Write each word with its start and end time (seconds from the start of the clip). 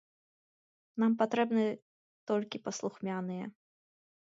Нам 1.03 1.11
патрэбны 1.21 1.65
толькі 2.33 2.65
паслухмяныя! 2.67 3.45